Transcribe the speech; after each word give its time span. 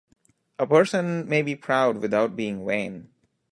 A 0.57 0.65
person 0.65 1.29
may 1.29 1.43
be 1.43 1.53
proud 1.55 1.97
without 2.01 2.35
being 2.35 2.65
vain. 2.65 3.11